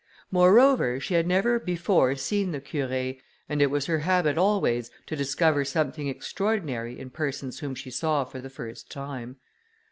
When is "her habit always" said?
3.85-4.89